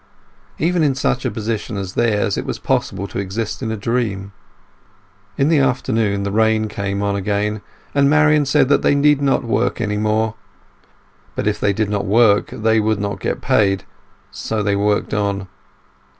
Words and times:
Even 0.57 0.81
in 0.81 0.95
such 0.95 1.25
a 1.25 1.29
position 1.29 1.77
as 1.77 1.93
theirs 1.93 2.35
it 2.35 2.43
was 2.43 2.57
possible 2.57 3.05
to 3.05 3.19
exist 3.19 3.61
in 3.61 3.69
a 3.71 3.77
dream. 3.77 4.31
In 5.37 5.47
the 5.47 5.59
afternoon 5.59 6.23
the 6.23 6.31
rain 6.31 6.67
came 6.67 7.03
on 7.03 7.15
again, 7.15 7.61
and 7.93 8.09
Marian 8.09 8.47
said 8.47 8.67
that 8.69 8.81
they 8.81 8.95
need 8.95 9.21
not 9.21 9.43
work 9.43 9.79
any 9.79 9.97
more. 9.97 10.33
But 11.35 11.45
if 11.45 11.59
they 11.59 11.71
did 11.71 11.91
not 11.91 12.05
work 12.07 12.47
they 12.47 12.79
would 12.79 12.99
not 12.99 13.19
be 13.19 13.31
paid; 13.35 13.83
so 14.31 14.63
they 14.63 14.75
worked 14.75 15.13
on. 15.13 15.47